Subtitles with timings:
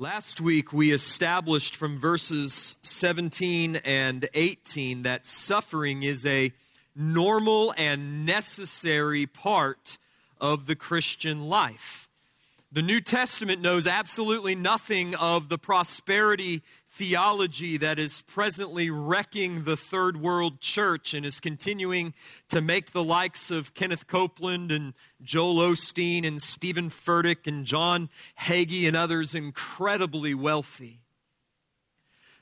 [0.00, 6.54] Last week, we established from verses 17 and 18 that suffering is a
[6.96, 9.98] normal and necessary part
[10.40, 12.08] of the Christian life.
[12.72, 16.62] The New Testament knows absolutely nothing of the prosperity
[16.92, 22.12] theology that is presently wrecking the third world church and is continuing
[22.48, 28.10] to make the likes of Kenneth Copeland and Joel Osteen and Steven Furtick and John
[28.40, 31.00] Hagee and others incredibly wealthy.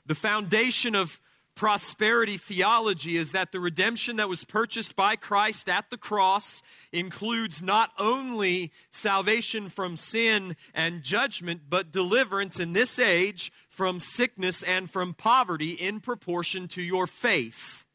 [0.05, 1.21] The foundation of
[1.59, 7.61] prosperity theology is that the redemption that was purchased by Christ at the cross includes
[7.61, 14.91] not only salvation from sin and judgment, but deliverance in this age from sickness and
[14.91, 17.85] from poverty in proportion to your faith.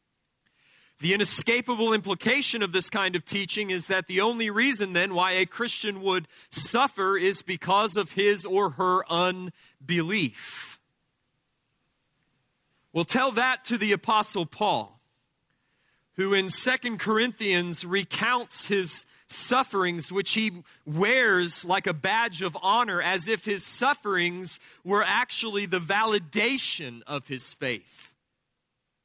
[1.00, 5.32] The inescapable implication of this kind of teaching is that the only reason then why
[5.32, 10.80] a Christian would suffer is because of his or her unbelief.
[12.94, 15.02] Well, tell that to the Apostle Paul,
[16.14, 19.04] who in Second Corinthians recounts his
[19.34, 25.66] sufferings, which he wears like a badge of honor, as if his sufferings were actually
[25.66, 28.12] the validation of his faith,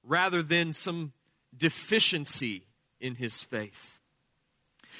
[0.03, 1.13] rather than some
[1.57, 2.63] deficiency
[2.99, 3.99] in his faith.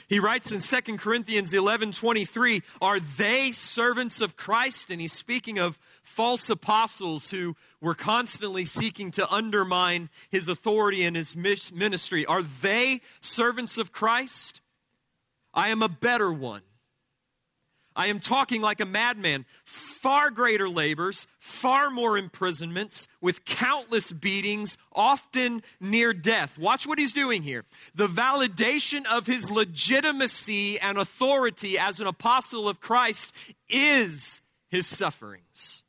[0.08, 4.90] He writes in 2 Corinthians 11 23, Are they servants of Christ?
[4.90, 11.16] And he's speaking of false apostles who were constantly seeking to undermine his authority and
[11.16, 12.26] his ministry.
[12.26, 14.62] Are they servants of Christ?
[15.53, 16.61] I am a better one.
[17.95, 19.45] I am talking like a madman.
[19.66, 26.58] Far greater labors, far more imprisonments, with countless beatings, often near death.
[26.58, 27.66] Watch what he's doing here.
[27.94, 33.33] The validation of his legitimacy and authority as an apostle of Christ
[33.67, 35.83] is his sufferings.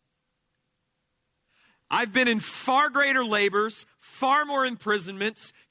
[1.91, 5.53] I've been in far greater labors, far more imprisonments,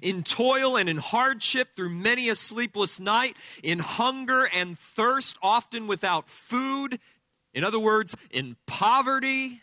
[0.00, 5.86] In toil and in hardship through many a sleepless night, in hunger and thirst, often
[5.86, 6.98] without food.
[7.52, 9.62] In other words, in poverty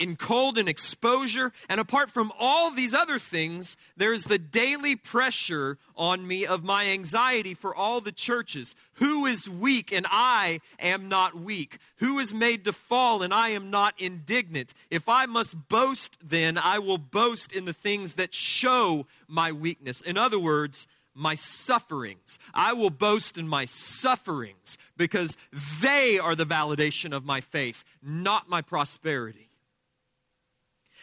[0.00, 1.52] in cold and exposure.
[1.68, 6.86] And apart from all these other things, there's the daily pressure on me of my
[6.86, 8.74] anxiety for all the churches.
[8.94, 11.78] Who is weak and I am not weak?
[11.96, 14.72] Who is made to fall and I am not indignant?
[14.90, 20.00] If I must boast, then I will boast in the things that show my weakness.
[20.00, 22.38] In other words, my sufferings.
[22.54, 25.36] I will boast in my sufferings because
[25.82, 29.49] they are the validation of my faith, not my prosperity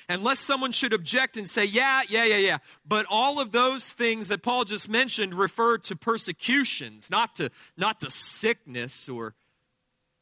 [0.10, 2.58] unless someone should object and say, yeah, yeah, yeah, yeah.
[2.88, 8.00] But all of those things that Paul just mentioned refer to persecutions, not to, not
[8.02, 9.36] to sickness or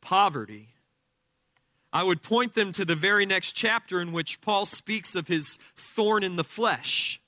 [0.01, 0.69] poverty.
[1.93, 5.57] I would point them to the very next chapter in which Paul speaks of his
[5.77, 7.21] thorn in the flesh,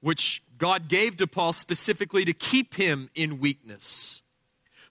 [0.00, 4.20] which God gave to Paul specifically to keep him in weakness.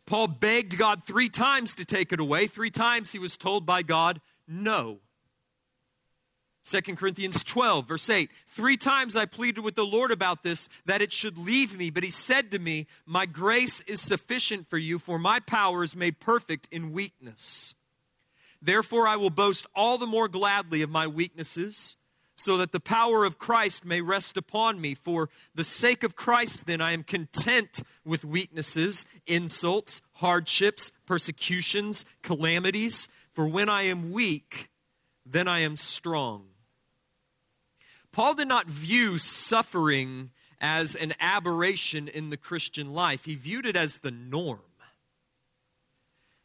[0.06, 2.48] Paul begged God three times to take it away.
[2.48, 5.00] Three times he was told by God, no.
[6.66, 8.30] 2 Corinthians 12, verse 8.
[8.48, 11.90] Three times I pleaded with the Lord about this, that it should leave me.
[11.90, 15.96] But he said to me, My grace is sufficient for you, for my power is
[15.96, 17.76] made perfect in weakness.
[18.62, 21.98] Therefore, I will boast all the more gladly of my weaknesses,
[22.36, 24.96] so that the power of Christ may rest upon me.
[24.96, 33.10] For the sake of Christ, then, I am content with weaknesses, insults, hardships, persecutions, calamities.
[33.34, 34.70] For when I am weak,
[35.26, 36.46] then I am strong.
[38.14, 40.30] Paul did not view suffering
[40.62, 44.62] as an aberration in the Christian life, he viewed it as the norm.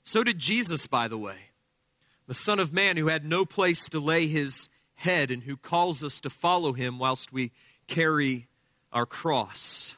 [0.03, 1.37] So did Jesus, by the way,
[2.27, 6.03] the Son of Man who had no place to lay his head and who calls
[6.03, 7.53] us to follow him whilst we
[7.87, 8.49] carry
[8.93, 9.95] our cross.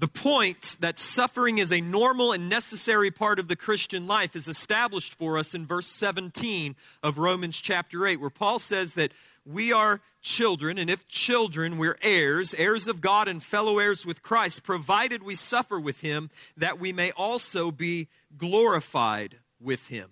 [0.00, 4.48] The point that suffering is a normal and necessary part of the Christian life is
[4.48, 9.12] established for us in verse 17 of Romans chapter 8, where Paul says that
[9.52, 14.22] we are children, and if children, we're heirs, heirs of God and fellow heirs with
[14.22, 20.10] Christ, provided we suffer with him, that we may also be glorified with him.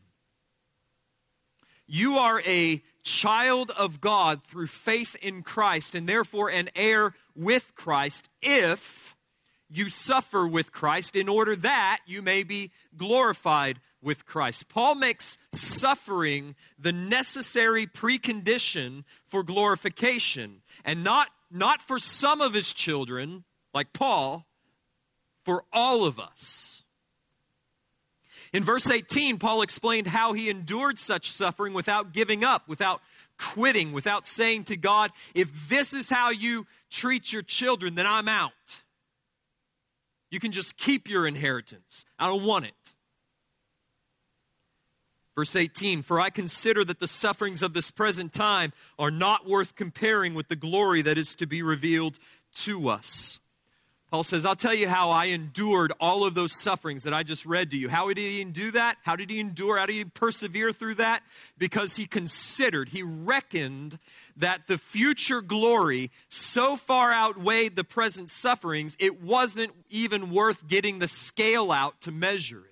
[1.86, 7.74] You are a child of God through faith in Christ, and therefore an heir with
[7.74, 9.14] Christ if
[9.70, 14.68] you suffer with Christ, in order that you may be glorified with Christ.
[14.68, 22.72] Paul makes suffering the necessary precondition for glorification, and not, not for some of his
[22.72, 24.46] children, like Paul,
[25.44, 26.82] for all of us.
[28.52, 33.02] In verse 18, Paul explained how he endured such suffering without giving up, without
[33.38, 38.28] quitting, without saying to God, if this is how you treat your children, then I'm
[38.28, 38.52] out.
[40.30, 42.04] You can just keep your inheritance.
[42.18, 42.74] I don't want it.
[45.38, 49.76] Verse 18 For I consider that the sufferings of this present time are not worth
[49.76, 52.18] comparing with the glory that is to be revealed
[52.64, 53.38] to us.
[54.10, 57.46] Paul says, I'll tell you how I endured all of those sufferings that I just
[57.46, 57.88] read to you.
[57.88, 58.96] How did he do that?
[59.04, 59.78] How did he endure?
[59.78, 61.22] How did he persevere through that?
[61.56, 64.00] Because he considered, he reckoned
[64.38, 70.98] that the future glory so far outweighed the present sufferings, it wasn't even worth getting
[70.98, 72.67] the scale out to measure it.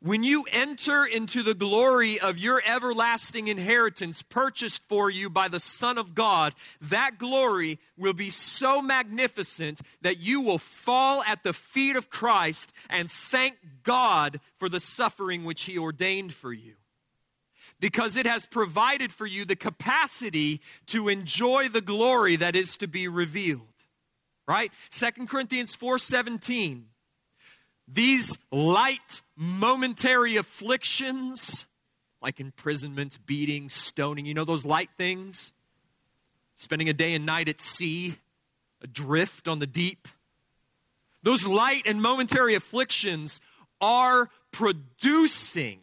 [0.00, 5.58] When you enter into the glory of your everlasting inheritance purchased for you by the
[5.58, 11.52] Son of God, that glory will be so magnificent that you will fall at the
[11.52, 16.74] feet of Christ and thank God for the suffering which He ordained for you.
[17.80, 22.86] Because it has provided for you the capacity to enjoy the glory that is to
[22.86, 23.62] be revealed.
[24.46, 24.72] Right?
[24.90, 26.84] 2 Corinthians 4:17
[27.90, 31.66] these light, momentary afflictions,
[32.20, 35.52] like imprisonments, beatings, stoning, you know those light things?
[36.54, 38.16] Spending a day and night at sea,
[38.82, 40.08] adrift on the deep.
[41.22, 43.40] Those light and momentary afflictions
[43.80, 45.80] are producing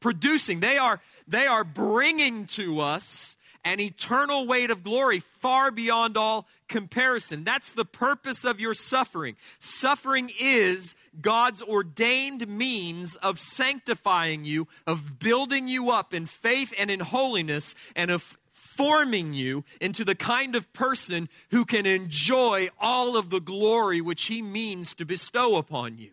[0.00, 3.35] producing they are they are bringing to us
[3.66, 7.42] an eternal weight of glory far beyond all comparison.
[7.42, 9.34] That's the purpose of your suffering.
[9.58, 16.92] Suffering is God's ordained means of sanctifying you, of building you up in faith and
[16.92, 23.16] in holiness, and of forming you into the kind of person who can enjoy all
[23.16, 26.12] of the glory which He means to bestow upon you.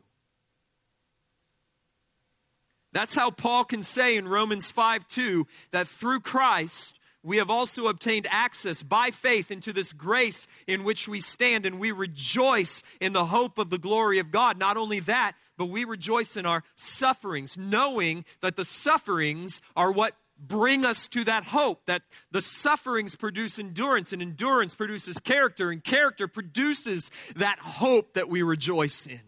[2.93, 7.87] That's how Paul can say in Romans 5 2 that through Christ, we have also
[7.87, 13.13] obtained access by faith into this grace in which we stand, and we rejoice in
[13.13, 14.59] the hope of the glory of God.
[14.59, 20.17] Not only that, but we rejoice in our sufferings, knowing that the sufferings are what
[20.37, 25.81] bring us to that hope, that the sufferings produce endurance, and endurance produces character, and
[25.81, 29.21] character produces that hope that we rejoice in.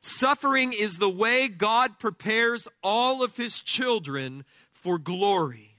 [0.00, 5.73] Suffering is the way God prepares all of his children for glory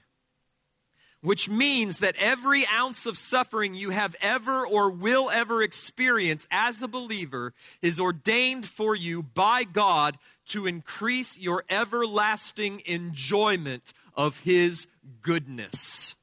[1.26, 6.80] which means that every ounce of suffering you have ever or will ever experience as
[6.80, 7.52] a believer
[7.82, 14.86] is ordained for you by God to increase your everlasting enjoyment of His
[15.20, 16.14] goodness.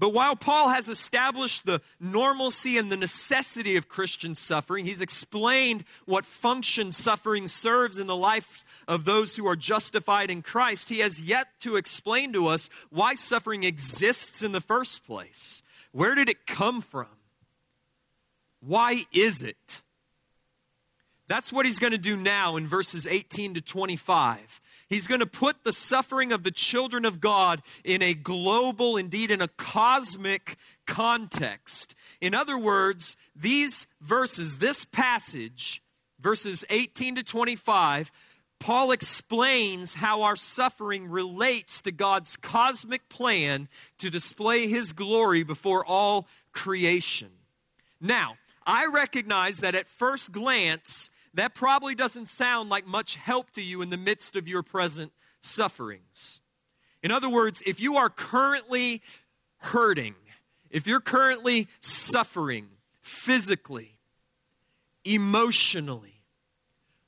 [0.00, 5.84] But while Paul has established the normalcy and the necessity of Christian suffering, he's explained
[6.06, 11.00] what function suffering serves in the lives of those who are justified in Christ, he
[11.00, 15.62] has yet to explain to us why suffering exists in the first place.
[15.92, 17.08] Where did it come from?
[18.60, 19.82] Why is it?
[21.28, 24.62] That's what he's going to do now in verses 18 to 25.
[24.90, 29.30] He's going to put the suffering of the children of God in a global, indeed
[29.30, 31.94] in a cosmic context.
[32.20, 35.80] In other words, these verses, this passage,
[36.18, 38.10] verses 18 to 25,
[38.58, 43.68] Paul explains how our suffering relates to God's cosmic plan
[43.98, 47.30] to display his glory before all creation.
[48.00, 53.62] Now, I recognize that at first glance, that probably doesn't sound like much help to
[53.62, 56.40] you in the midst of your present sufferings.
[57.02, 59.02] In other words, if you are currently
[59.58, 60.14] hurting,
[60.70, 62.68] if you're currently suffering
[63.00, 63.96] physically,
[65.04, 66.22] emotionally,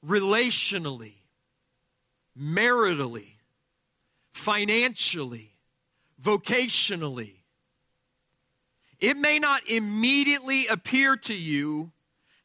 [0.07, 1.15] relationally,
[2.39, 3.33] maritally,
[4.33, 5.53] financially,
[6.23, 7.35] vocationally,
[9.01, 11.91] it may not immediately appear to you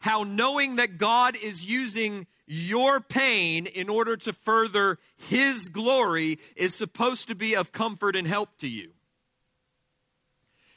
[0.08, 6.74] how knowing that God is using your pain in order to further His glory is
[6.74, 8.92] supposed to be of comfort and help to you.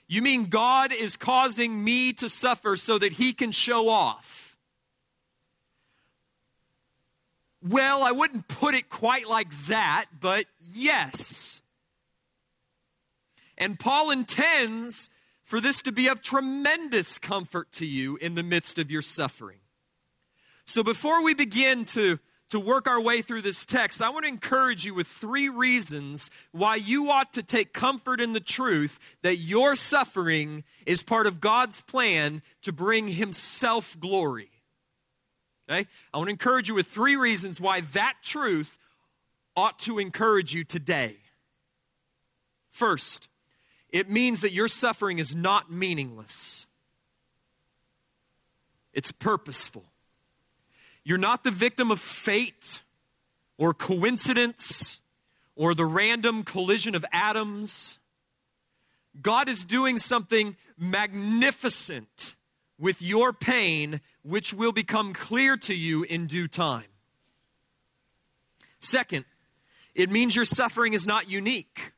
[0.08, 4.58] You mean God is causing me to suffer so that He can show off?
[7.62, 11.60] Well, I wouldn't put it quite like that, but yes.
[13.56, 15.08] And Paul intends
[15.50, 19.59] for this to be of tremendous comfort to you in the midst of your suffering.
[20.64, 24.28] So before we begin to, to work our way through this text, I want to
[24.28, 29.38] encourage you with three reasons why you ought to take comfort in the truth that
[29.38, 34.50] your suffering is part of God's plan to bring Himself glory.
[35.69, 35.88] Okay?
[36.14, 38.78] I want to encourage you with three reasons why that truth
[39.57, 41.16] ought to encourage you today.
[42.71, 43.29] First,
[43.92, 46.66] it means that your suffering is not meaningless,
[48.92, 49.85] it's purposeful.
[51.02, 52.82] You're not the victim of fate
[53.56, 55.00] or coincidence
[55.56, 57.99] or the random collision of atoms.
[59.20, 62.37] God is doing something magnificent
[62.78, 66.85] with your pain, which will become clear to you in due time.
[68.78, 69.25] Second,
[69.94, 71.92] it means your suffering is not unique.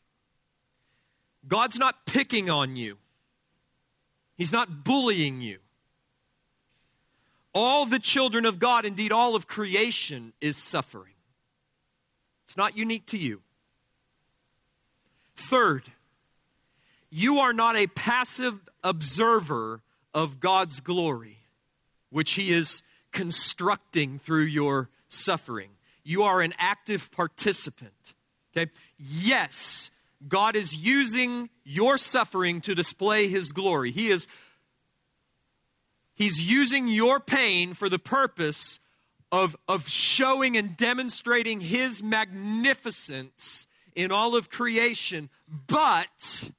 [1.47, 2.99] God's not picking on you,
[4.37, 5.59] He's not bullying you.
[7.55, 11.13] All the children of God, indeed all of creation, is suffering.
[12.47, 13.43] It's not unique to you.
[15.37, 15.85] Third,
[17.11, 19.83] you are not a passive observer
[20.15, 21.39] of God's glory,
[22.11, 22.83] which He is
[23.13, 25.71] constructing through your suffering.
[26.05, 28.15] You are an active participant.
[28.57, 28.71] Okay?
[28.99, 29.91] Yes,
[30.29, 33.91] God is using your suffering to display His glory.
[33.91, 34.27] He is
[36.15, 38.79] He's using your pain for the purpose
[39.33, 45.31] of, of showing and demonstrating His magnificence in all of creation,
[45.67, 46.51] but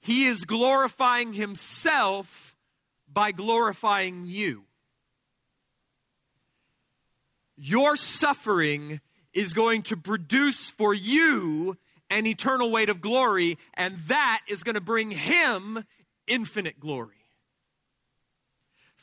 [0.00, 2.54] He is glorifying Himself
[3.12, 4.64] by glorifying you.
[7.56, 9.00] Your suffering
[9.32, 11.76] is going to produce for you
[12.10, 15.84] an eternal weight of glory, and that is going to bring him
[16.26, 17.14] infinite glory.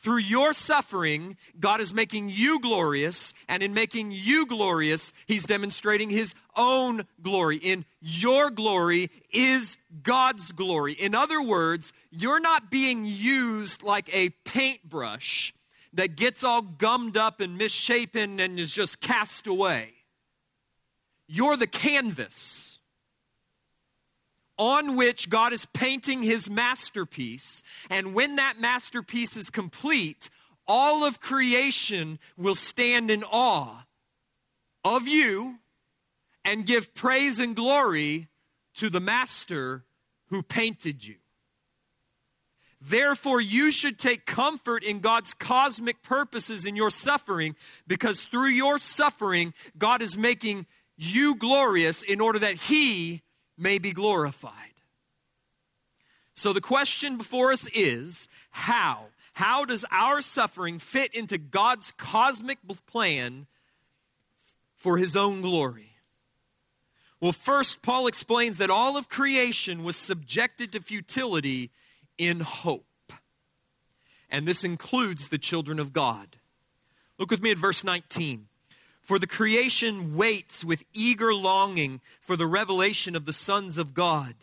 [0.01, 6.09] Through your suffering, God is making you glorious, and in making you glorious, He's demonstrating
[6.11, 7.57] His own glory.
[7.57, 10.93] In your glory is God's glory.
[10.93, 15.51] In other words, you're not being used like a paintbrush
[15.93, 19.93] that gets all gummed up and misshapen and is just cast away.
[21.27, 22.76] You're the canvas
[24.57, 27.61] on which God is painting his masterpiece.
[27.89, 30.29] And when that masterpiece is complete,
[30.67, 33.85] all of creation will stand in awe
[34.83, 35.59] of you
[36.43, 38.27] and give praise and glory
[38.75, 39.83] to the master
[40.27, 41.15] who painted you.
[42.79, 47.55] Therefore, you should take comfort in God's cosmic purposes in your suffering
[47.87, 53.23] because through your suffering, God is making you glorious in order that He
[53.57, 54.53] may be glorified.
[56.33, 59.07] So the question before us is how?
[59.33, 63.47] How does our suffering fit into God's cosmic plan
[64.75, 65.91] for his own glory?
[67.19, 71.71] Well, first, Paul explains that all of creation was subjected to futility
[72.17, 72.85] in hope.
[74.29, 76.37] And this includes the children of God.
[77.17, 78.47] Look with me at verse 19.
[79.07, 84.35] For the creation waits with eager longing for the revelation of the sons of God.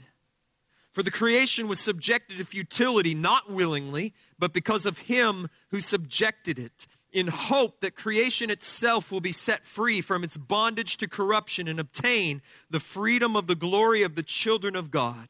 [0.90, 6.58] For the creation was subjected to futility, not willingly, but because of him who subjected
[6.58, 11.68] it, in hope that creation itself will be set free from its bondage to corruption
[11.68, 12.40] and obtain
[12.70, 15.28] the freedom of the glory of the children of God.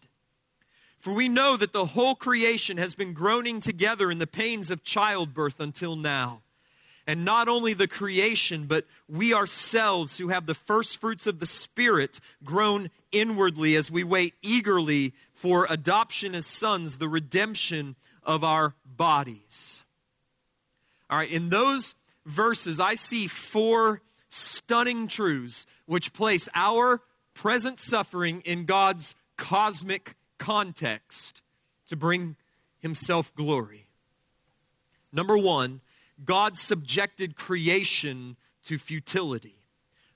[1.00, 4.84] For we know that the whole creation has been groaning together in the pains of
[4.84, 6.43] childbirth until now.
[7.06, 11.46] And not only the creation, but we ourselves who have the first fruits of the
[11.46, 18.75] Spirit groan inwardly as we wait eagerly for adoption as sons, the redemption of our
[18.87, 19.84] bodies.
[21.11, 21.94] All right, in those
[22.25, 27.02] verses, I see four stunning truths which place our
[27.34, 31.42] present suffering in God's cosmic context
[31.88, 32.37] to bring
[32.78, 33.87] Himself glory.
[35.12, 35.80] Number one,
[36.23, 39.56] God subjected creation to futility.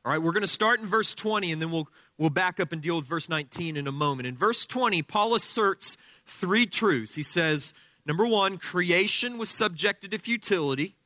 [0.04, 2.72] All right, we're going to start in verse 20 and then we'll, we'll back up
[2.72, 4.26] and deal with verse 19 in a moment.
[4.26, 7.14] In verse 20, Paul asserts three truths.
[7.14, 7.74] He says,
[8.06, 10.96] Number one, creation was subjected to futility.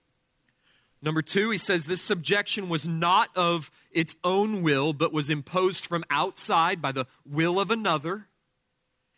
[1.02, 5.84] Number two, he says this subjection was not of its own will, but was imposed
[5.84, 8.28] from outside by the will of another.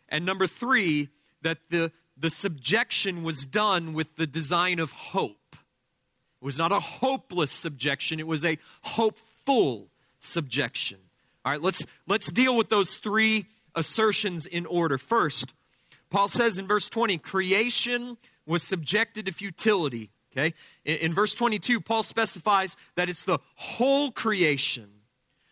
[0.09, 1.09] And number three,
[1.43, 5.44] that the, the subjection was done with the design of hope.
[6.45, 10.99] It was not a hopeless subjection, it was a hopeful subjection.
[11.43, 14.99] All right, let's, let's deal with those three assertions in order.
[14.99, 15.55] First,
[16.11, 20.11] Paul says in verse 20, creation was subjected to futility.
[20.33, 20.53] Okay?
[20.83, 24.91] In, in verse 22, Paul specifies that it's the whole creation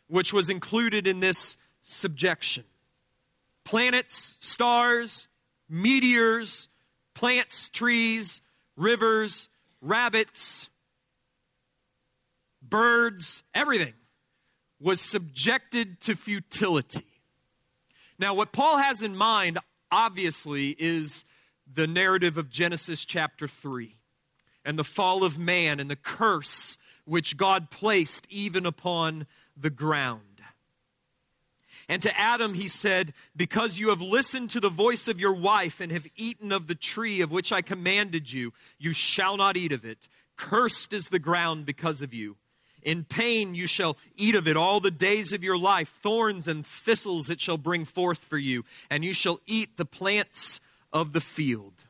[0.06, 2.66] which was included in this subjection
[3.64, 5.28] planets, stars,
[5.68, 6.70] meteors,
[7.16, 8.44] plants, trees,
[8.78, 9.50] rivers,
[9.82, 10.70] rabbits,
[12.74, 13.94] birds, everything
[14.80, 17.06] was subjected to futility.
[18.18, 19.60] Now, what Paul has in mind,
[19.92, 21.24] obviously, is
[21.72, 23.96] the narrative of Genesis chapter 3
[24.66, 30.42] and the fall of man and the curse which God placed even upon the ground.
[31.88, 35.80] And to Adam he said, Because you have listened to the voice of your wife
[35.80, 39.74] and have eaten of the tree of which I commanded you, you shall not eat
[39.74, 40.08] of it.
[40.38, 42.38] Cursed is the ground because of you.
[42.84, 45.90] In pain you shall eat of it all the days of your life.
[46.02, 50.60] Thorns and thistles it shall bring forth for you, and you shall eat the plants
[50.92, 51.86] of the field.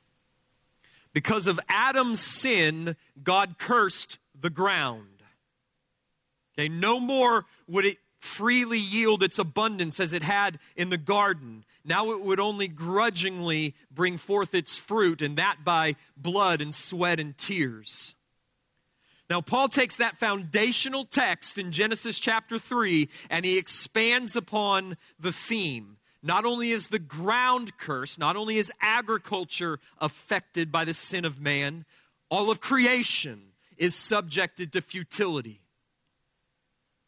[1.14, 5.24] Because of Adam's sin, God cursed the ground.
[6.58, 11.66] Okay, no more would it freely yield its abundance as it had in the garden.
[11.84, 17.20] Now it would only grudgingly bring forth its fruit, and that by blood and sweat
[17.20, 18.16] and tears.
[19.30, 25.32] Now, Paul takes that foundational text in Genesis chapter 3 and he expands upon the
[25.32, 25.98] theme.
[26.22, 31.42] Not only is the ground cursed, not only is agriculture affected by the sin of
[31.42, 31.86] man,
[32.30, 35.62] all of creation is subjected to futility.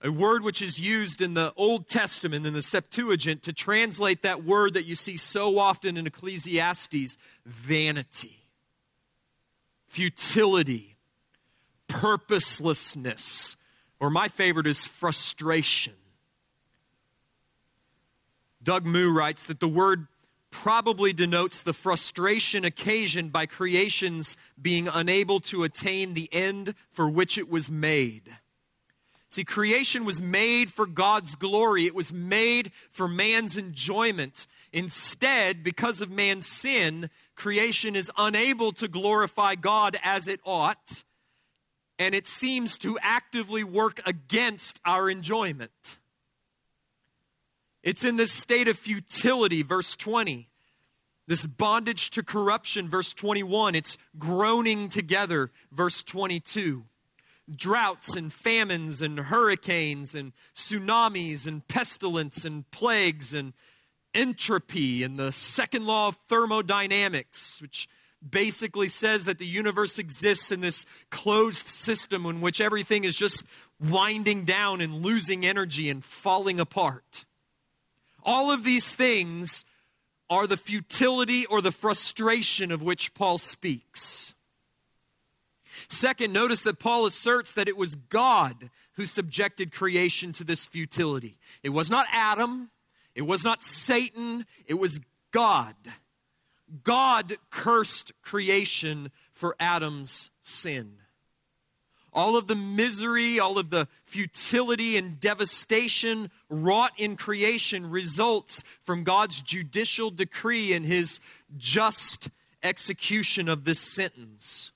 [0.02, 4.44] A word which is used in the Old Testament, in the Septuagint, to translate that
[4.44, 8.46] word that you see so often in Ecclesiastes vanity,
[9.88, 10.95] futility,
[11.88, 13.58] purposelessness,
[14.00, 15.94] or my favorite is frustration.
[18.62, 20.08] Doug Moo writes that the word
[20.50, 27.38] probably denotes the frustration occasioned by creations being unable to attain the end for which
[27.38, 28.38] it was made.
[29.28, 31.86] See, creation was made for God's glory.
[31.86, 34.48] It was made for man's enjoyment.
[34.72, 41.04] Instead, because of man's sin, creation is unable to glorify God as it ought,
[41.98, 45.98] and it seems to actively work against our enjoyment.
[47.84, 50.50] It's in this state of futility, verse 20.
[51.28, 53.76] This bondage to corruption, verse 21.
[53.76, 56.84] It's groaning together, verse 22.
[57.56, 63.54] Droughts and famines and hurricanes and tsunamis and pestilence and plagues and
[64.16, 67.88] entropy and the second law of thermodynamics, which
[68.30, 73.46] basically says that the universe exists in this closed system in which everything is just
[73.80, 77.26] winding down and losing energy and falling apart.
[78.24, 79.66] All of these things
[80.30, 84.34] are the futility or the frustration of which Paul speaks.
[85.88, 91.38] Second, notice that Paul asserts that it was God who subjected creation to this futility.
[91.62, 92.72] It was not Adam,
[93.14, 95.00] it was not Satan, it was
[95.32, 95.76] God.
[96.84, 100.98] God cursed creation for Adam's sin
[102.16, 109.04] all of the misery, all of the futility and devastation wrought in creation results from
[109.04, 111.20] God's judicial decree and his
[111.58, 112.30] just
[112.64, 114.72] execution of this sentence.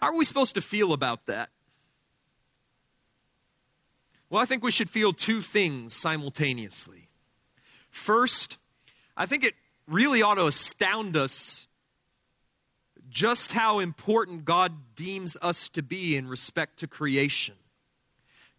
[0.00, 1.50] How are we supposed to feel about that?
[4.30, 7.08] Well, I think we should feel two things simultaneously.
[7.90, 8.58] First,
[9.16, 9.54] I think it
[9.92, 11.66] really ought to astound us
[13.12, 17.54] just how important God deems us to be in respect to creation.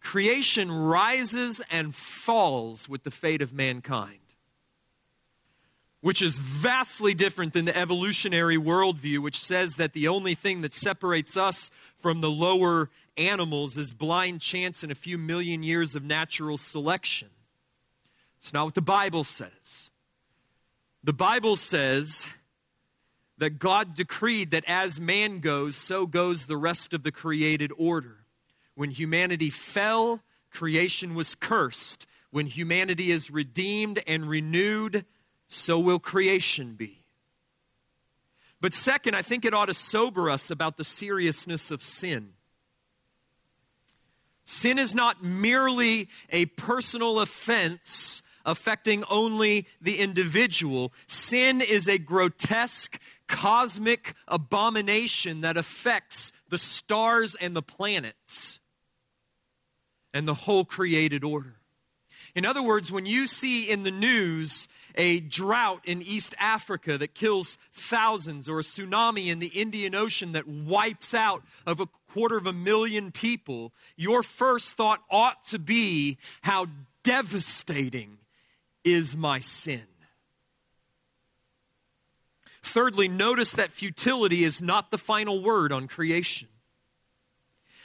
[0.00, 4.18] Creation rises and falls with the fate of mankind,
[6.02, 10.74] which is vastly different than the evolutionary worldview, which says that the only thing that
[10.74, 16.04] separates us from the lower animals is blind chance and a few million years of
[16.04, 17.28] natural selection.
[18.40, 19.90] It's not what the Bible says.
[21.04, 22.26] The Bible says
[23.36, 28.24] that God decreed that as man goes, so goes the rest of the created order.
[28.74, 32.06] When humanity fell, creation was cursed.
[32.30, 35.04] When humanity is redeemed and renewed,
[35.46, 37.04] so will creation be.
[38.62, 42.30] But second, I think it ought to sober us about the seriousness of sin.
[44.44, 50.92] Sin is not merely a personal offense affecting only the individual.
[51.06, 58.60] Sin is a grotesque, cosmic abomination that affects the stars and the planets
[60.12, 61.56] and the whole created order.
[62.34, 67.14] In other words, when you see in the news a drought in East Africa that
[67.14, 72.36] kills thousands, or a tsunami in the Indian Ocean that wipes out of a quarter
[72.36, 76.66] of a million people, your first thought ought to be how
[77.02, 78.18] devastating
[78.84, 79.82] is my sin.
[82.62, 86.48] Thirdly, notice that futility is not the final word on creation.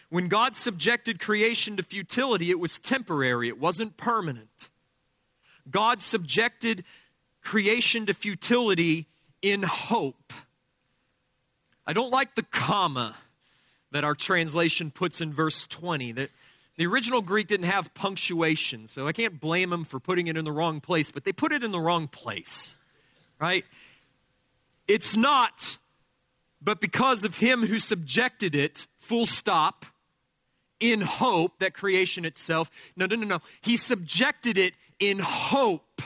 [0.10, 4.70] When God subjected creation to futility, it was temporary, it wasn't permanent.
[5.70, 6.84] God subjected
[7.44, 9.08] creation to futility
[9.42, 10.34] in hope.
[11.86, 13.16] I don't like the comma
[13.92, 16.14] that our translation puts in verse 20.
[16.14, 16.30] That
[16.80, 20.46] the original Greek didn't have punctuation, so I can't blame them for putting it in
[20.46, 22.74] the wrong place, but they put it in the wrong place.
[23.38, 23.66] Right?
[24.88, 25.78] It's not,
[26.62, 29.86] but because of him who subjected it, full stop,
[30.80, 32.72] in hope that creation itself.
[32.96, 33.40] No, no, no, no.
[33.60, 36.02] He subjected it in hope.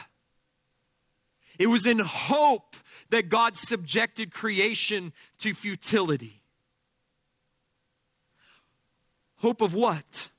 [1.59, 2.75] It was in hope
[3.11, 6.41] that God subjected creation to futility.
[9.35, 10.29] Hope of what?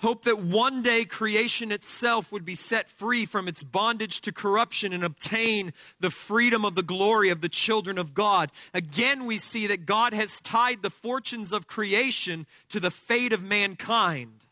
[0.00, 4.92] Hope that one day creation itself would be set free from its bondage to corruption
[4.92, 8.52] and obtain the freedom of the glory of the children of God.
[8.72, 13.42] Again, we see that God has tied the fortunes of creation to the fate of
[13.42, 14.46] mankind.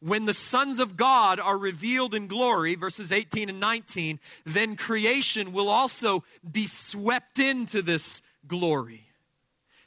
[0.00, 5.54] When the sons of God are revealed in glory, verses 18 and 19, then creation
[5.54, 9.11] will also be swept into this glory.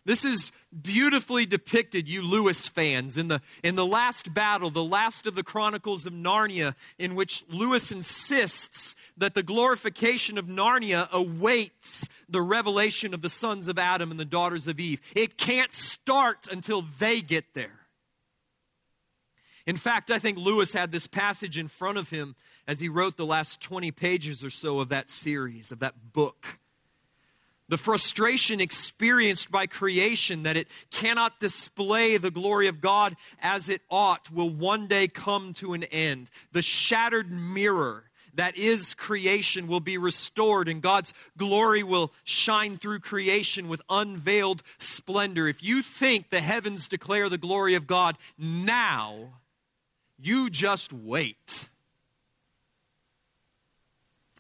[0.06, 0.52] This is
[0.84, 5.44] beautifully depicted, you Lewis fans, in the, in the last battle, the last of the
[5.44, 13.16] Chronicles of Narnia, in which Lewis insists that the glorification of Narnia awaits the revelation
[13.16, 15.02] of the sons of Adam and the daughters of Eve.
[15.16, 17.80] It can't start until they get there.
[19.66, 22.36] In fact, I think Lewis had this passage in front of him
[22.68, 26.60] as he wrote the last 20 pages or so of that series, of that book
[27.68, 33.82] the frustration experienced by creation that it cannot display the glory of God as it
[33.90, 36.30] ought will one day come to an end.
[36.52, 38.04] The shattered mirror
[38.36, 44.62] that is creation will be restored, and God's glory will shine through creation with unveiled
[44.78, 45.48] splendor.
[45.48, 49.40] If you think the heavens declare the glory of God now,
[50.20, 51.68] you just wait.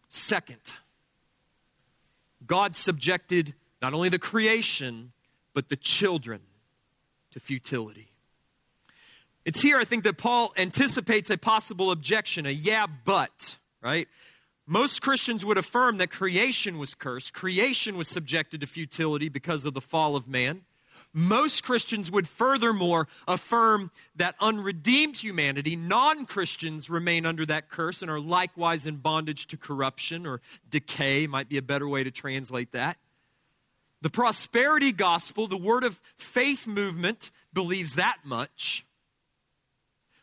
[0.09, 0.61] Second,
[2.47, 5.11] God subjected not only the creation,
[5.53, 6.41] but the children
[7.31, 8.11] to futility.
[9.45, 14.07] It's here, I think, that Paul anticipates a possible objection, a yeah, but, right?
[14.65, 19.75] Most Christians would affirm that creation was cursed, creation was subjected to futility because of
[19.75, 20.61] the fall of man.
[21.17, 28.11] Most Christians would furthermore affirm that unredeemed humanity, non Christians, remain under that curse and
[28.11, 32.73] are likewise in bondage to corruption or decay, might be a better way to translate
[32.73, 32.97] that.
[34.01, 38.85] The prosperity gospel, the word of faith movement, believes that much.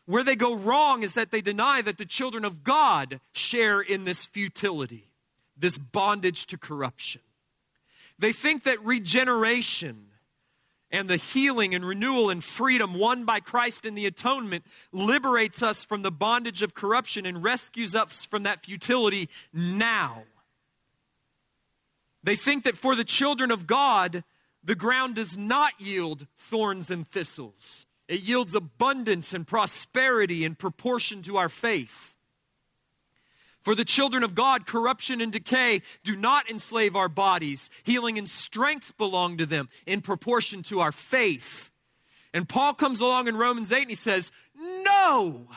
[0.05, 4.03] Where they go wrong is that they deny that the children of God share in
[4.03, 5.09] this futility,
[5.57, 7.21] this bondage to corruption.
[8.19, 10.09] They think that regeneration,
[10.93, 15.83] and the healing and renewal and freedom won by Christ in the atonement liberates us
[15.83, 20.23] from the bondage of corruption and rescues us from that futility now.
[22.21, 24.23] They think that for the children of God,
[24.63, 27.87] the ground does not yield thorns and thistles.
[28.07, 32.12] It yields abundance and prosperity in proportion to our faith.
[33.63, 37.69] For the children of God, corruption and decay do not enslave our bodies.
[37.83, 41.71] Healing and strength belong to them in proportion to our faith.
[42.33, 45.47] And Paul comes along in Romans 8 and he says, No!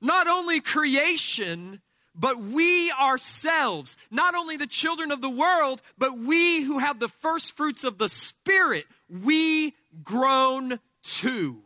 [0.00, 1.82] Not only creation,
[2.14, 7.08] but we ourselves, not only the children of the world, but we who have the
[7.08, 11.63] first fruits of the Spirit, we groan too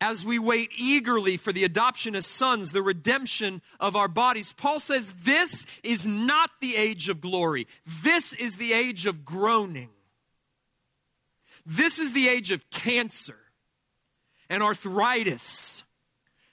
[0.00, 4.54] as we wait eagerly for the adoption as sons, the redemption of our bodies.
[4.56, 7.66] Paul says this is not the age of glory.
[8.02, 9.90] This is the age of groaning.
[11.66, 13.36] This is the age of cancer
[14.48, 15.84] and arthritis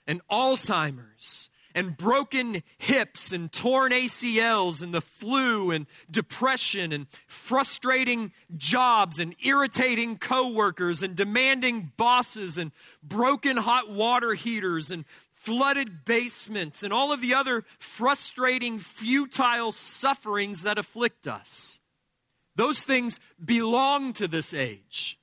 [0.06, 8.32] and Alzheimer's and broken hips and torn ACLs and the flu and depression and frustrating
[8.56, 16.82] jobs and irritating coworkers and demanding bosses and broken hot water heaters and flooded basements
[16.82, 21.78] and all of the other frustrating, futile sufferings that afflict us.
[22.56, 25.17] Those things belong to this age.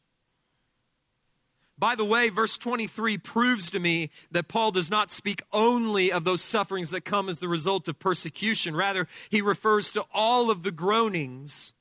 [1.77, 6.23] By the way, verse 23 proves to me that Paul does not speak only of
[6.23, 8.75] those sufferings that come as the result of persecution.
[8.75, 11.73] Rather, he refers to all of the groanings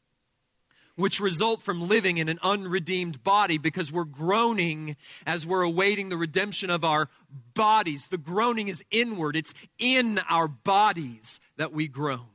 [0.96, 6.16] which result from living in an unredeemed body because we're groaning as we're awaiting the
[6.16, 7.09] redemption of our
[7.54, 8.07] bodies.
[8.07, 12.26] The groaning is inward, it's in our bodies that we groan.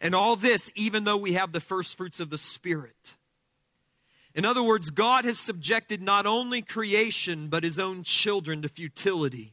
[0.00, 3.16] And all this, even though we have the first fruits of the Spirit.
[4.38, 9.52] In other words, God has subjected not only creation, but his own children to futility.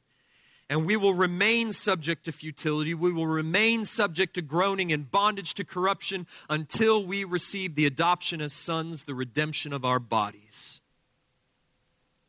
[0.70, 2.94] And we will remain subject to futility.
[2.94, 8.42] We will remain subject to groaning and bondage to corruption until we receive the adoption
[8.42, 10.82] as sons, the redemption of our bodies.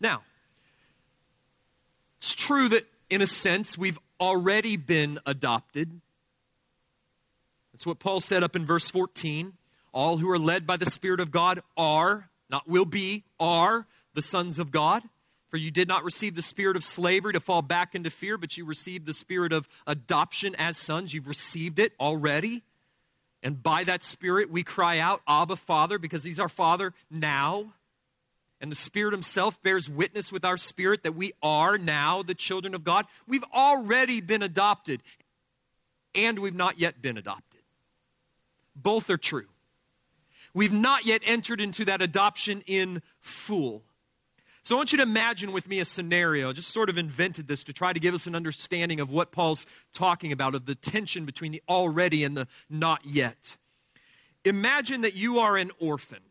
[0.00, 0.22] Now,
[2.16, 6.00] it's true that in a sense we've already been adopted.
[7.74, 9.52] That's what Paul said up in verse 14.
[9.92, 14.22] All who are led by the Spirit of God are not will be, are the
[14.22, 15.02] sons of God.
[15.48, 18.56] For you did not receive the spirit of slavery to fall back into fear, but
[18.56, 21.14] you received the spirit of adoption as sons.
[21.14, 22.62] You've received it already.
[23.42, 27.74] And by that spirit, we cry out, Abba, Father, because He's our Father now.
[28.60, 32.74] And the Spirit Himself bears witness with our spirit that we are now the children
[32.74, 33.06] of God.
[33.28, 35.02] We've already been adopted,
[36.14, 37.60] and we've not yet been adopted.
[38.74, 39.46] Both are true.
[40.56, 43.82] We've not yet entered into that adoption in full.
[44.62, 46.48] So I want you to imagine with me a scenario.
[46.48, 49.32] I just sort of invented this to try to give us an understanding of what
[49.32, 53.58] Paul's talking about, of the tension between the already and the not yet.
[54.46, 56.22] Imagine that you are an orphan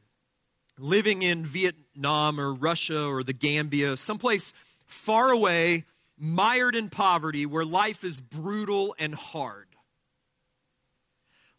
[0.80, 4.54] living in Vietnam or Russia or the Gambia, someplace
[4.88, 5.86] far away,
[6.18, 9.68] mired in poverty, where life is brutal and hard.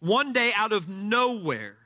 [0.00, 1.76] One day, out of nowhere,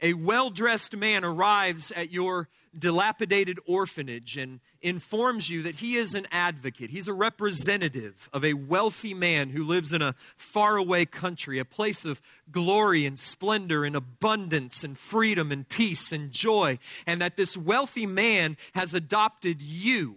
[0.00, 6.14] a well dressed man arrives at your dilapidated orphanage and informs you that he is
[6.14, 6.90] an advocate.
[6.90, 12.04] He's a representative of a wealthy man who lives in a faraway country, a place
[12.04, 16.78] of glory and splendor and abundance and freedom and peace and joy.
[17.06, 20.16] And that this wealthy man has adopted you.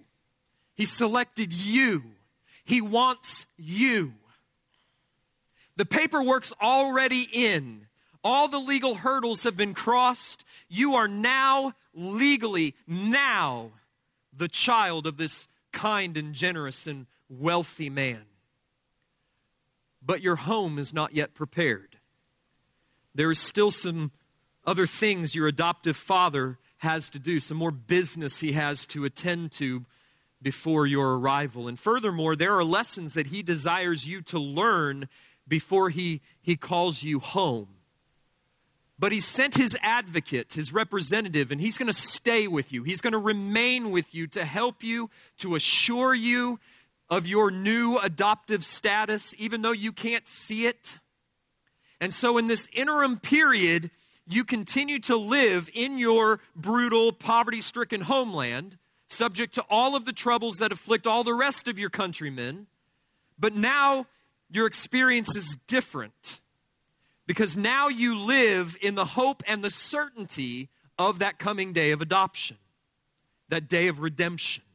[0.76, 2.04] He selected you.
[2.64, 4.14] He wants you.
[5.78, 7.88] The paperwork's already in.
[8.24, 10.46] All the legal hurdles have been crossed.
[10.70, 13.72] You are now legally, now,
[14.36, 18.24] the child of this kind and generous and wealthy man.
[20.02, 21.98] But your home is not yet prepared.
[23.14, 24.12] There is still some
[24.66, 29.52] other things your adoptive father has to do, some more business he has to attend
[29.54, 29.86] to
[30.42, 31.68] before your arrival.
[31.68, 35.08] And furthermore, there are lessons that he desires you to learn
[35.48, 37.68] before he, he calls you home.
[39.02, 42.84] But he sent his advocate, his representative, and he's going to stay with you.
[42.84, 45.10] He's going to remain with you to help you,
[45.40, 46.60] to assure you
[47.10, 51.00] of your new adoptive status, even though you can't see it.
[52.00, 53.90] And so, in this interim period,
[54.28, 60.14] you continue to live in your brutal, poverty stricken homeland, subject to all of the
[60.14, 62.68] troubles that afflict all the rest of your countrymen.
[63.40, 64.06] But now
[64.52, 66.40] your experience is different
[67.32, 70.68] because now you live in the hope and the certainty
[71.00, 72.58] of that coming day of adoption,
[73.48, 74.66] that day of redemption.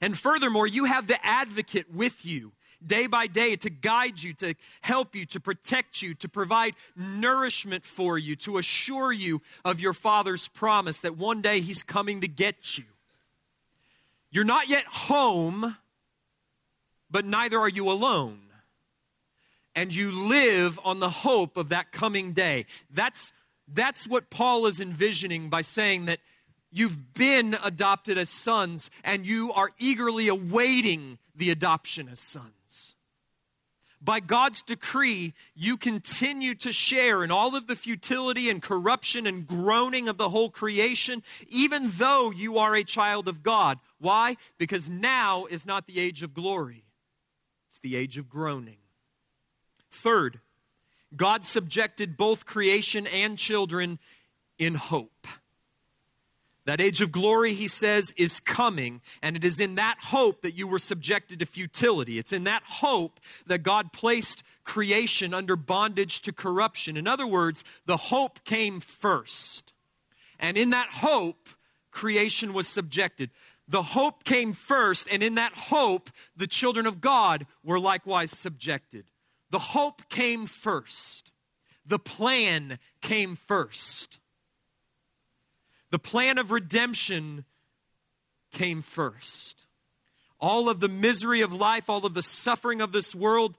[0.00, 2.50] And furthermore, you have the advocate with you
[2.84, 7.84] day by day to guide you, to help you, to protect you, to provide nourishment
[7.84, 12.28] for you, to assure you of your Father's promise that one day He's coming to
[12.28, 12.86] get you.
[14.32, 15.76] You're not yet home,
[17.08, 18.45] but neither are you alone
[19.76, 22.64] and you live on the hope of that coming day.
[22.90, 23.32] That's,
[23.68, 26.18] that's what Paul is envisioning by saying that
[26.72, 32.94] you've been adopted as sons and you are eagerly awaiting the adoption as sons.
[34.00, 39.46] By God's decree, you continue to share in all of the futility and corruption and
[39.46, 43.78] groaning of the whole creation, even though you are a child of God.
[43.98, 44.36] Why?
[44.58, 46.84] Because now is not the age of glory,
[47.68, 48.76] it's the age of groaning.
[49.96, 50.40] Third,
[51.16, 53.98] God subjected both creation and children
[54.58, 55.26] in hope.
[56.66, 60.54] That age of glory, he says, is coming, and it is in that hope that
[60.54, 62.18] you were subjected to futility.
[62.18, 66.96] It's in that hope that God placed creation under bondage to corruption.
[66.96, 69.72] In other words, the hope came first.
[70.40, 71.48] And in that hope,
[71.92, 73.30] creation was subjected.
[73.68, 79.04] The hope came first, and in that hope, the children of God were likewise subjected.
[79.56, 81.32] The hope came first.
[81.86, 84.18] The plan came first.
[85.90, 87.46] The plan of redemption
[88.52, 89.64] came first.
[90.38, 93.56] All of the misery of life, all of the suffering of this world,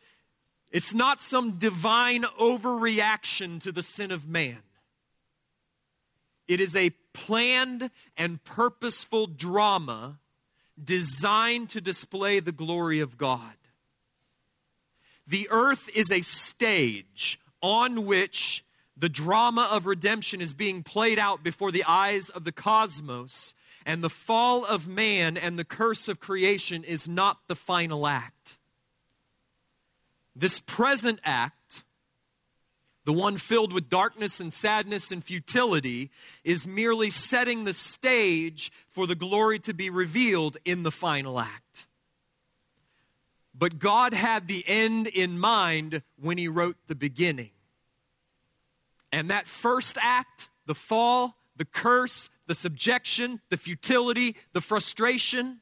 [0.70, 4.62] it's not some divine overreaction to the sin of man.
[6.48, 10.20] It is a planned and purposeful drama
[10.80, 13.57] designed to display the glory of God.
[15.28, 18.64] The earth is a stage on which
[18.96, 23.54] the drama of redemption is being played out before the eyes of the cosmos,
[23.86, 28.58] and the fall of man and the curse of creation is not the final act.
[30.36, 31.84] This present act,
[33.06, 36.12] the one filled with darkness and sadness and futility,
[36.44, 41.87] is merely setting the stage for the glory to be revealed in the final act.
[43.58, 47.52] But God had the end in mind when He wrote the beginning.
[49.12, 55.62] And that first act, the fall, the curse, the subjection, the futility, the frustration,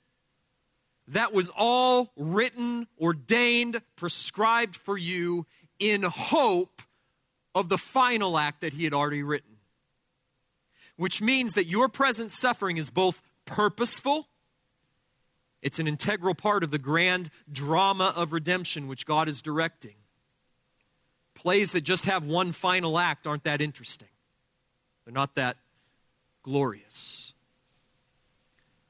[1.10, 5.46] that was all written, ordained, prescribed for you
[5.80, 6.82] in hope
[7.54, 9.58] of the final act that he had already written.
[10.98, 14.28] Which means that your present suffering is both purposeful,
[15.66, 19.96] it's an integral part of the grand drama of redemption which God is directing.
[21.34, 24.08] Plays that just have one final act aren't that interesting,
[25.04, 25.58] they're not that
[26.44, 27.34] glorious.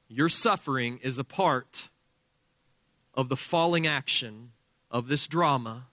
[0.08, 1.88] Your suffering is a part
[3.14, 4.50] of the falling action
[4.90, 5.86] of this drama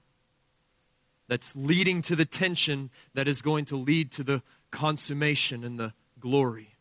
[1.30, 5.94] that's leading to the tension that is going to lead to the consummation and the
[6.20, 6.76] glory.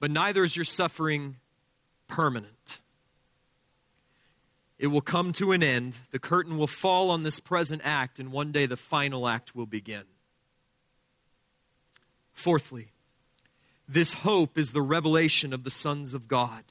[0.00, 1.36] But neither is your suffering
[2.08, 2.55] permanent.
[4.78, 5.96] It will come to an end.
[6.10, 9.66] The curtain will fall on this present act, and one day the final act will
[9.66, 10.04] begin.
[12.34, 12.92] Fourthly,
[13.88, 16.64] this hope is the revelation of the sons of God.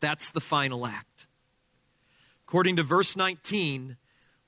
[0.00, 1.28] That's the final act.
[2.48, 3.96] According to verse 19,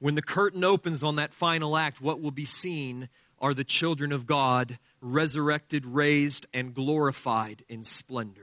[0.00, 4.10] when the curtain opens on that final act, what will be seen are the children
[4.10, 8.41] of God resurrected, raised, and glorified in splendor.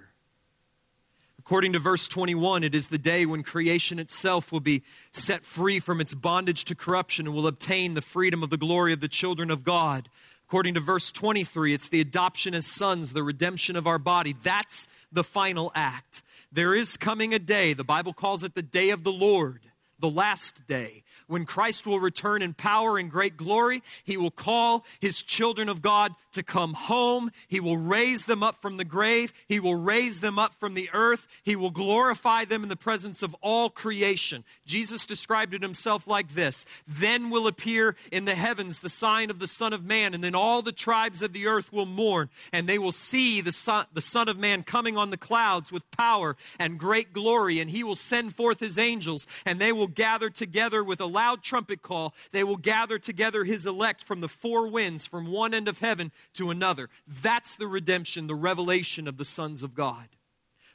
[1.50, 5.80] According to verse 21, it is the day when creation itself will be set free
[5.80, 9.08] from its bondage to corruption and will obtain the freedom of the glory of the
[9.08, 10.10] children of God.
[10.48, 14.36] According to verse 23, it's the adoption as sons, the redemption of our body.
[14.44, 16.22] That's the final act.
[16.52, 19.62] There is coming a day, the Bible calls it the day of the Lord,
[19.98, 24.84] the last day, when Christ will return in power and great glory, he will call
[25.00, 27.32] his children of God to come home.
[27.48, 29.32] He will raise them up from the grave.
[29.48, 31.28] He will raise them up from the earth.
[31.44, 34.44] He will glorify them in the presence of all creation.
[34.66, 39.40] Jesus described it himself like this Then will appear in the heavens the sign of
[39.40, 42.68] the Son of Man, and then all the tribes of the earth will mourn, and
[42.68, 46.36] they will see the Son, the Son of Man coming on the clouds with power
[46.58, 50.84] and great glory, and he will send forth his angels, and they will gather together
[50.84, 55.06] with a loud trumpet call, they will gather together his elect from the four winds,
[55.06, 56.90] from one end of heaven to another.
[57.06, 60.08] That's the redemption, the revelation of the sons of God.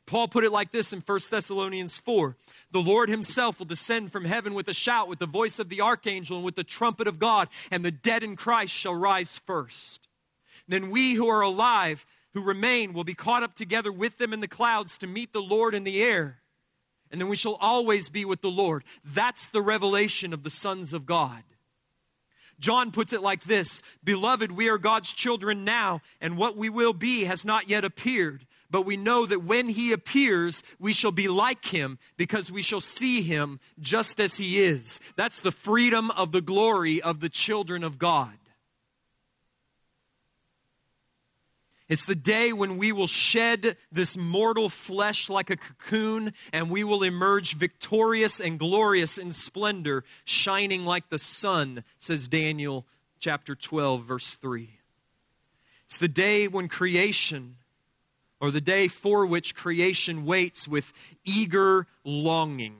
[0.04, 2.36] Paul put it like this in 1 Thessalonians 4
[2.72, 5.80] The Lord himself will descend from heaven with a shout, with the voice of the
[5.80, 10.06] archangel, and with the trumpet of God, and the dead in Christ shall rise first.
[10.68, 12.04] Then we who are alive,
[12.34, 15.40] who remain, will be caught up together with them in the clouds to meet the
[15.40, 16.42] Lord in the air
[17.14, 18.82] and then we shall always be with the Lord.
[19.04, 21.44] That's the revelation of the sons of God.
[22.58, 26.92] John puts it like this Beloved, we are God's children now, and what we will
[26.92, 28.46] be has not yet appeared.
[28.68, 32.80] But we know that when he appears, we shall be like him because we shall
[32.80, 34.98] see him just as he is.
[35.14, 38.32] That's the freedom of the glory of the children of God.
[41.88, 46.82] It's the day when we will shed this mortal flesh like a cocoon and we
[46.82, 52.86] will emerge victorious and glorious in splendor, shining like the sun, says Daniel
[53.20, 54.78] chapter 12, verse 3.
[55.84, 57.56] It's the day when creation,
[58.40, 60.92] or the day for which creation waits with
[61.24, 62.76] eager longing.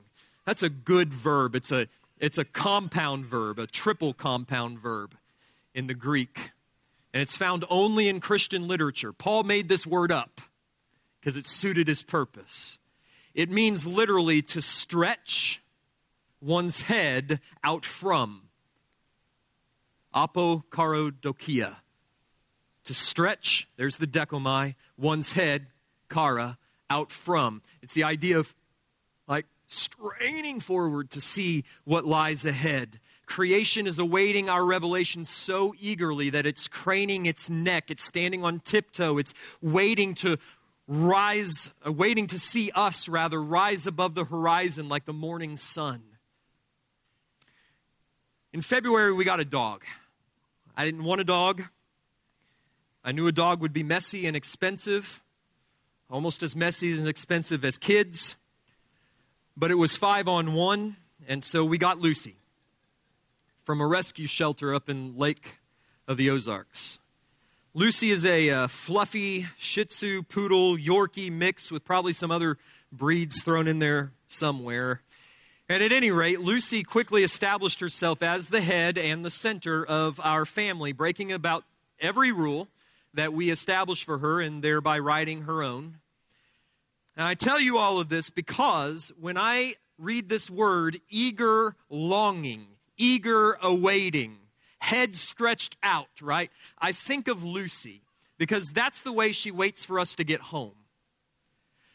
[0.46, 1.54] That's a good verb.
[1.54, 1.88] It's a,
[2.18, 5.14] it's a compound verb, a triple compound verb
[5.74, 6.52] in the Greek
[7.14, 9.12] and it's found only in Christian literature.
[9.12, 10.40] Paul made this word up.
[11.20, 12.76] because it suited his purpose.
[13.34, 15.62] It means literally to stretch
[16.42, 18.42] one's head out from.
[20.14, 21.76] Apokaradokia.
[22.84, 25.68] To stretch, there's the dechomai, one's head,
[26.10, 26.58] kara,
[26.90, 27.62] out from.
[27.80, 28.54] It's the idea of
[29.26, 33.00] like straining forward to see what lies ahead.
[33.26, 38.60] Creation is awaiting our revelation so eagerly that it's craning its neck, it's standing on
[38.60, 40.36] tiptoe, it's waiting to
[40.86, 46.02] rise, uh, waiting to see us, rather, rise above the horizon like the morning sun.
[48.52, 49.84] In February, we got a dog.
[50.76, 51.64] I didn't want a dog.
[53.02, 55.22] I knew a dog would be messy and expensive,
[56.10, 58.36] almost as messy and expensive as kids.
[59.56, 60.96] But it was five on one,
[61.26, 62.36] and so we got Lucy
[63.64, 65.56] from a rescue shelter up in Lake
[66.06, 66.98] of the Ozarks.
[67.72, 72.58] Lucy is a uh, fluffy Shih Tzu poodle Yorkie mix with probably some other
[72.92, 75.00] breeds thrown in there somewhere.
[75.68, 80.20] And at any rate, Lucy quickly established herself as the head and the center of
[80.22, 81.64] our family, breaking about
[81.98, 82.68] every rule
[83.14, 85.96] that we established for her and thereby writing her own.
[87.16, 92.66] And I tell you all of this because when I read this word, eager longing,
[92.96, 94.36] eager awaiting,
[94.78, 96.50] head stretched out, right?
[96.78, 98.02] I think of Lucy
[98.38, 100.74] because that's the way she waits for us to get home.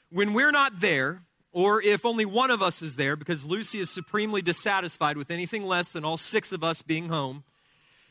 [0.09, 3.89] When we're not there, or if only one of us is there, because Lucy is
[3.89, 7.43] supremely dissatisfied with anything less than all six of us being home,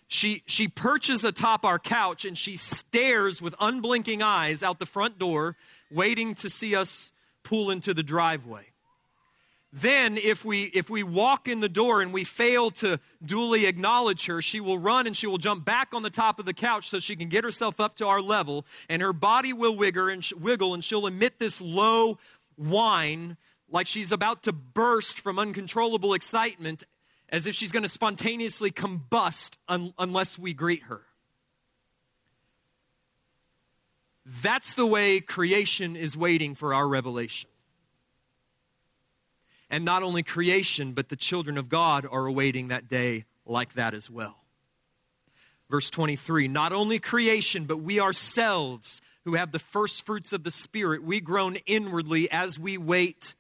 [0.07, 5.19] she, she perches atop our couch and she stares with unblinking eyes out the front
[5.19, 5.57] door,
[5.91, 7.13] waiting to see us
[7.45, 8.67] pull into the driveway.
[9.73, 14.25] Then, if we, if we walk in the door and we fail to duly acknowledge
[14.25, 16.89] her, she will run and she will jump back on the top of the couch
[16.89, 20.27] so she can get herself up to our level, and her body will wiggle and,
[20.41, 22.19] wiggle, and she'll emit this low
[22.57, 23.37] whine
[23.69, 26.85] like she's about to burst from uncontrollable excitement,
[27.29, 31.03] as if she's going to spontaneously combust un- unless we greet her.
[34.25, 37.51] That's the way creation is waiting for our revelation.
[39.71, 43.95] And not only creation, but the children of God are awaiting that day like that
[43.95, 44.37] as well.
[45.71, 50.51] Verse 23 Not only creation, but we ourselves who have the first fruits of the
[50.51, 53.35] Spirit, we groan inwardly as we wait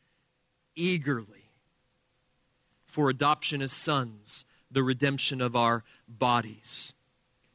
[0.76, 1.50] eagerly
[2.84, 6.92] for adoption as sons, the redemption of our bodies.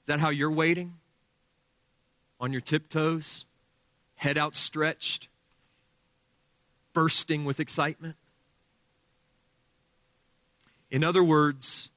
[0.02, 0.96] Is that how you're waiting?
[2.40, 3.46] On your tiptoes,
[4.16, 5.30] head outstretched,
[6.94, 8.16] bursting with excitement?
[10.94, 11.90] In other words,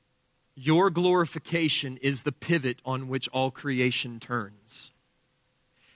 [0.55, 4.91] your glorification is the pivot on which all creation turns.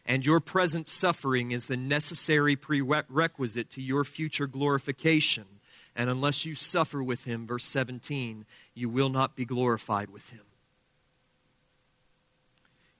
[0.04, 5.46] And your present suffering is the necessary prerequisite to your future glorification.
[5.96, 8.44] And unless you suffer with him, verse 17,
[8.74, 10.42] you will not be glorified with him.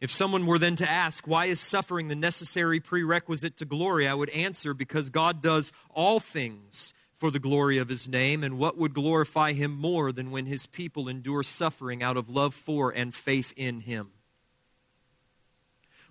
[0.00, 4.08] If someone were then to ask, why is suffering the necessary prerequisite to glory?
[4.08, 8.56] I would answer, because God does all things for the glory of his name, and
[8.56, 12.90] what would glorify him more than when his people endure suffering out of love for
[12.90, 14.10] and faith in him?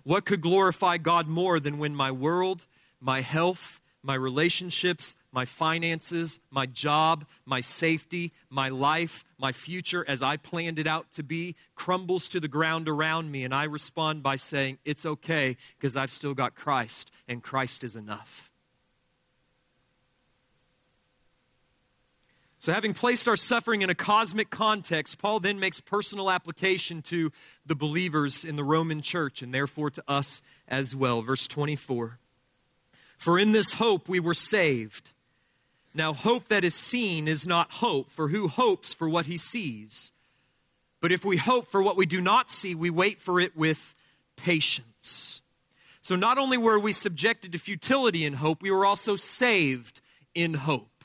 [0.04, 2.64] What could glorify God more than when my world,
[3.00, 10.22] my health, my relationships, my finances, my job, my safety, my life, my future as
[10.22, 14.22] I planned it out to be crumbles to the ground around me, and I respond
[14.22, 18.49] by saying, It's okay because I've still got Christ, and Christ is enough.
[22.60, 27.32] So, having placed our suffering in a cosmic context, Paul then makes personal application to
[27.64, 31.22] the believers in the Roman church and therefore to us as well.
[31.22, 32.18] Verse 24
[33.16, 35.12] For in this hope we were saved.
[35.94, 40.12] Now, hope that is seen is not hope, for who hopes for what he sees?
[41.00, 43.94] But if we hope for what we do not see, we wait for it with
[44.36, 45.40] patience.
[46.02, 50.02] So, not only were we subjected to futility in hope, we were also saved
[50.34, 50.99] in hope.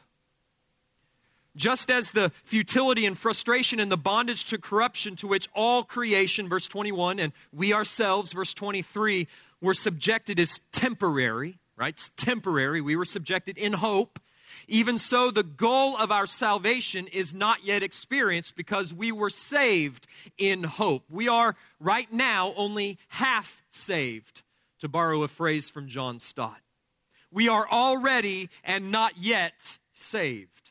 [1.55, 6.49] Just as the futility and frustration and the bondage to corruption to which all creation,
[6.49, 9.27] verse 21, and we ourselves, verse 23,
[9.61, 11.93] were subjected is temporary, right?
[11.93, 12.81] It's temporary.
[12.81, 14.19] We were subjected in hope.
[14.67, 20.07] Even so, the goal of our salvation is not yet experienced because we were saved
[20.37, 21.03] in hope.
[21.09, 24.43] We are right now only half saved,
[24.79, 26.59] to borrow a phrase from John Stott.
[27.31, 30.64] We are already and not yet saved.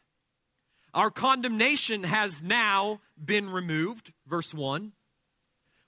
[0.94, 4.92] Our condemnation has now been removed, verse 1.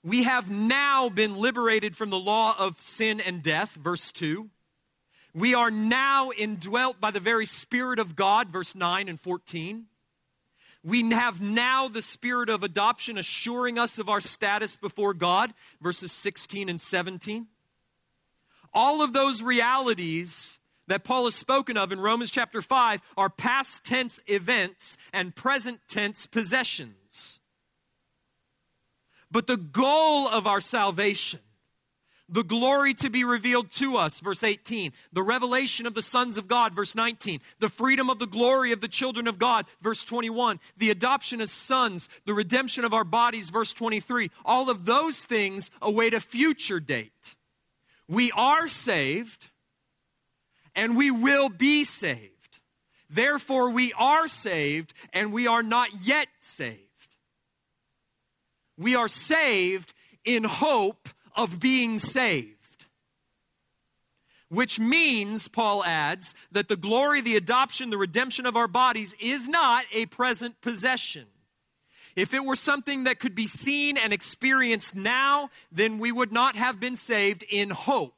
[0.03, 4.49] We have now been liberated from the law of sin and death, verse 2.
[5.33, 9.85] We are now indwelt by the very Spirit of God, verse 9 and 14.
[10.83, 16.11] We have now the spirit of adoption assuring us of our status before God, verses
[16.11, 17.47] 16 and 17.
[18.73, 23.83] All of those realities that Paul has spoken of in Romans chapter 5 are past
[23.83, 27.39] tense events and present tense possessions.
[29.29, 31.41] But the goal of our salvation
[32.29, 36.47] the glory to be revealed to us, verse 18, the revelation of the sons of
[36.47, 40.59] God, verse 19, the freedom of the glory of the children of God, verse 21,
[40.75, 44.29] the adoption as sons, the redemption of our bodies, verse 23.
[44.43, 47.35] All of those things await a future date.
[48.09, 49.49] We are saved
[50.77, 52.59] and we will be saved.
[53.09, 56.77] Therefore, we are saved and we are not yet saved.
[58.77, 62.53] We are saved in hope of being saved.
[64.49, 69.47] Which means, Paul adds, that the glory, the adoption, the redemption of our bodies is
[69.47, 71.25] not a present possession.
[72.15, 76.55] If it were something that could be seen and experienced now, then we would not
[76.55, 78.16] have been saved in hope.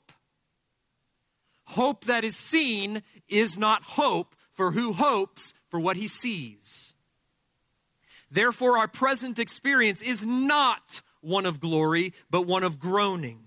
[1.70, 6.95] Hope that is seen is not hope, for who hopes for what he sees?
[8.32, 13.41] Therefore, our present experience is not one of glory, but one of groaning.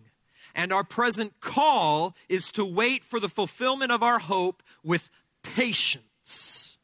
[0.55, 5.11] And our present call is to wait for the fulfillment of our hope with
[5.43, 6.79] patience.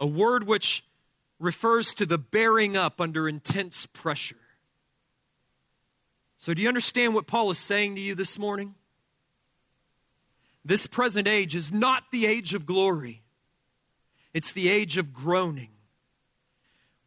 [0.00, 0.84] A word which
[1.38, 4.34] refers to the bearing up under intense pressure.
[6.36, 8.74] So, do you understand what Paul is saying to you this morning?
[10.64, 13.22] This present age is not the age of glory,
[14.32, 15.70] it's the age of groaning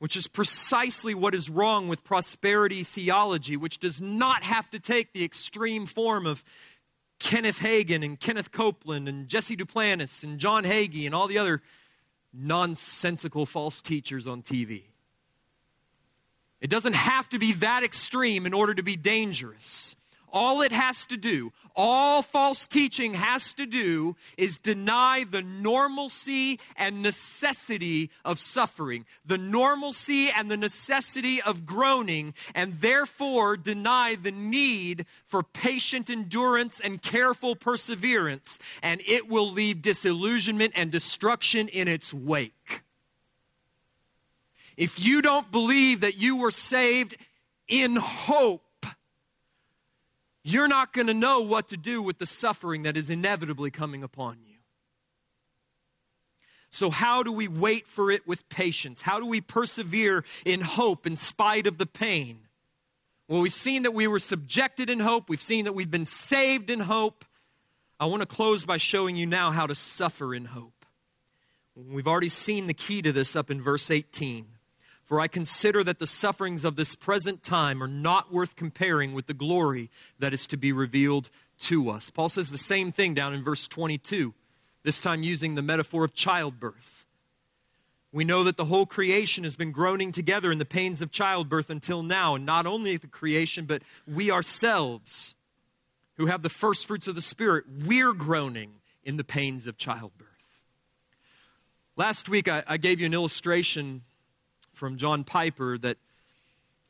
[0.04, 5.14] which is precisely what is wrong with prosperity theology, which does not have to take
[5.14, 6.44] the extreme form of
[7.20, 11.62] Kenneth Hagin and Kenneth Copeland and Jesse Duplantis and John Hagee and all the other
[12.34, 14.84] nonsensical false teachers on TV.
[16.60, 19.96] It doesn't have to be that extreme in order to be dangerous.
[20.36, 26.60] All it has to do, all false teaching has to do, is deny the normalcy
[26.76, 34.32] and necessity of suffering, the normalcy and the necessity of groaning, and therefore deny the
[34.32, 41.88] need for patient endurance and careful perseverance, and it will leave disillusionment and destruction in
[41.88, 42.82] its wake.
[44.76, 47.16] If you don't believe that you were saved
[47.68, 48.64] in hope,
[50.44, 54.04] you're not going to know what to do with the suffering that is inevitably coming
[54.04, 54.54] upon you.
[56.70, 59.02] So, how do we wait for it with patience?
[59.02, 62.40] How do we persevere in hope in spite of the pain?
[63.28, 66.70] Well, we've seen that we were subjected in hope, we've seen that we've been saved
[66.70, 67.26] in hope.
[68.00, 70.86] I want to close by showing you now how to suffer in hope.
[71.76, 74.48] We've already seen the key to this up in verse 18.
[75.06, 79.28] For I consider that the sufferings of this present time are not worth comparing with
[79.28, 79.90] the glory
[80.20, 81.30] that is to be revealed
[81.60, 82.10] to us.
[82.10, 84.34] Paul says the same thing down in verse 22,
[84.84, 87.06] this time using the metaphor of childbirth.
[88.12, 91.70] We know that the whole creation has been groaning together in the pains of childbirth
[91.70, 95.36] until now, and not only the creation, but we ourselves
[96.18, 100.28] who have the first fruits of the Spirit, we're groaning in the pains of childbirth.
[101.96, 104.04] Last week, I, I gave you an illustration
[104.84, 105.96] from John Piper that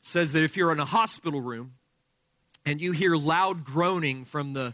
[0.01, 1.73] says that if you're in a hospital room
[2.65, 4.73] and you hear loud groaning from the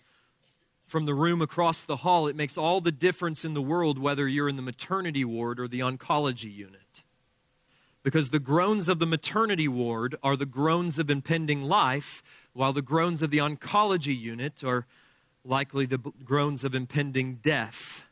[0.88, 4.26] from the room across the hall, it makes all the difference in the world whether
[4.26, 7.03] you're in the maternity ward or the oncology unit.
[8.03, 12.82] Because the groans of the maternity ward are the groans of impending life, while the
[12.82, 14.88] groans of the oncology unit are
[15.43, 18.05] likely the groans of impending death.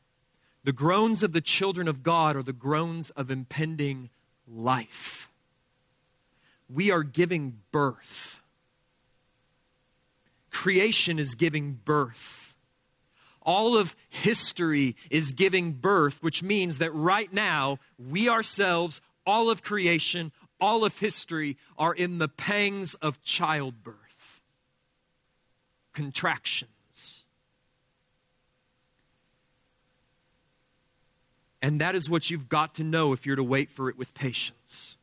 [0.66, 4.10] The groans of the children of God are the groans of impending
[4.52, 5.30] life.
[6.74, 8.40] We are giving birth.
[10.52, 12.56] Creation is giving birth.
[13.42, 19.64] All of history is giving birth, which means that right now, we ourselves, all of
[19.64, 24.42] creation, all of history, are in the pangs of childbirth,
[25.94, 26.72] contractions.
[31.68, 34.14] And that is what you've got to know if you're to wait for it with
[34.14, 34.96] patience.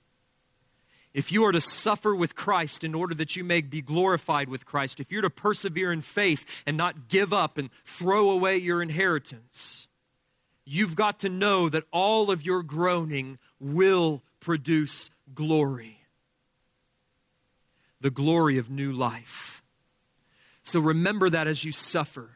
[1.12, 4.64] If you are to suffer with Christ in order that you may be glorified with
[4.64, 8.80] Christ, if you're to persevere in faith and not give up and throw away your
[8.80, 9.88] inheritance,
[10.64, 15.98] you've got to know that all of your groaning will produce glory
[18.00, 19.62] the glory of new life.
[20.62, 22.30] So remember that as you suffer.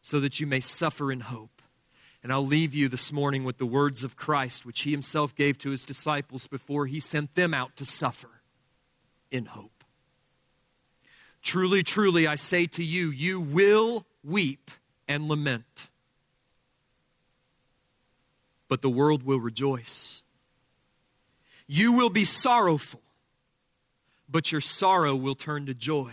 [0.00, 1.57] so that you may suffer in hope.
[2.22, 5.56] And I'll leave you this morning with the words of Christ, which he himself gave
[5.58, 8.42] to his disciples before he sent them out to suffer
[9.30, 9.84] in hope.
[11.42, 14.70] Truly, truly, I say to you, you will weep
[15.06, 15.88] and lament,
[18.66, 20.22] but the world will rejoice.
[21.66, 23.02] You will be sorrowful,
[24.28, 26.12] but your sorrow will turn to joy.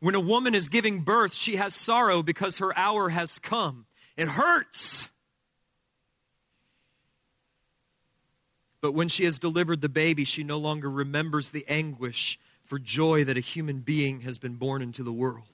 [0.00, 3.84] When a woman is giving birth, she has sorrow because her hour has come.
[4.18, 5.08] It hurts.
[8.80, 13.22] But when she has delivered the baby, she no longer remembers the anguish for joy
[13.24, 15.44] that a human being has been born into the world.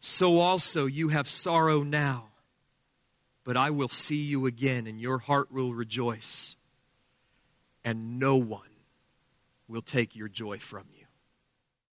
[0.00, 2.26] So also you have sorrow now,
[3.42, 6.56] but I will see you again, and your heart will rejoice,
[7.82, 8.68] and no one
[9.66, 11.03] will take your joy from you.